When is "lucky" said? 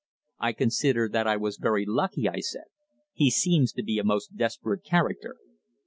1.85-2.27